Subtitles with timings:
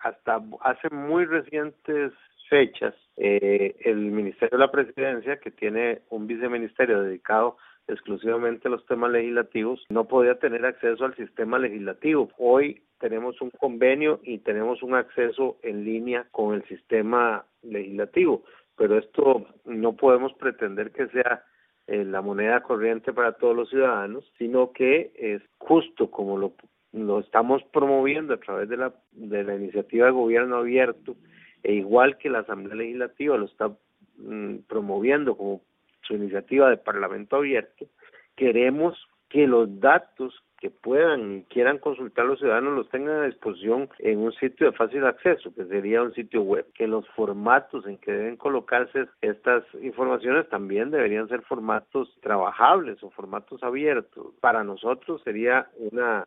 [0.00, 2.12] hasta hace muy recientes
[2.48, 8.84] fechas, eh, el Ministerio de la Presidencia, que tiene un viceministerio dedicado exclusivamente a los
[8.86, 12.28] temas legislativos, no podía tener acceso al sistema legislativo.
[12.38, 18.44] Hoy tenemos un convenio y tenemos un acceso en línea con el sistema legislativo,
[18.76, 21.44] pero esto no podemos pretender que sea
[21.86, 26.52] eh, la moneda corriente para todos los ciudadanos, sino que es justo como lo,
[26.92, 31.16] lo estamos promoviendo a través de la, de la iniciativa de gobierno abierto,
[31.62, 33.70] e igual que la Asamblea Legislativa lo está
[34.16, 35.60] mm, promoviendo como
[36.02, 37.86] su iniciativa de Parlamento Abierto,
[38.34, 38.98] queremos
[39.28, 44.18] que los datos que puedan y quieran consultar los ciudadanos los tengan a disposición en
[44.18, 48.12] un sitio de fácil acceso, que sería un sitio web, que los formatos en que
[48.12, 54.34] deben colocarse estas informaciones también deberían ser formatos trabajables o formatos abiertos.
[54.40, 56.26] Para nosotros sería una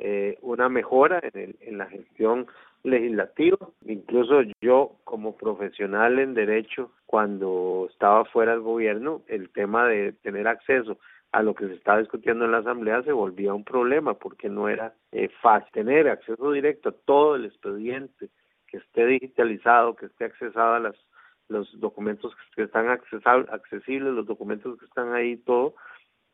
[0.00, 2.46] eh, una mejora en, en la gestión
[2.82, 3.58] legislativa.
[3.84, 10.48] Incluso yo como profesional en derecho, cuando estaba fuera del gobierno, el tema de tener
[10.48, 10.98] acceso
[11.32, 14.68] a lo que se estaba discutiendo en la Asamblea se volvía un problema porque no
[14.68, 18.30] era eh, fácil tener acceso directo a todo el expediente,
[18.66, 20.96] que esté digitalizado, que esté accesado a las,
[21.48, 25.74] los documentos que están accesibles, los documentos que están ahí, todo,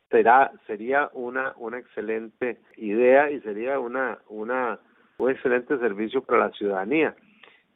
[0.09, 4.79] será, sería una, una excelente idea y sería una, una,
[5.17, 7.15] un excelente servicio para la ciudadanía.